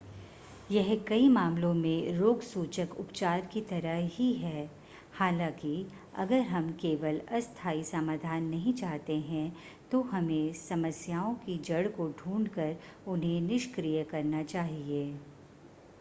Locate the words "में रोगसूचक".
1.73-2.95